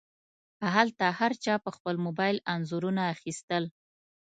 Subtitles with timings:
[0.75, 3.63] هلته هر چا په خپل موبایل انځورونه واخیستل.